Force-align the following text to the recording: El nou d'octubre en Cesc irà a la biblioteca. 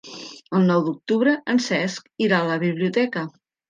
El 0.59 0.65
nou 0.71 0.81
d'octubre 0.87 1.35
en 1.55 1.63
Cesc 1.69 2.11
irà 2.29 2.43
a 2.43 2.53
la 2.53 2.61
biblioteca. 2.69 3.33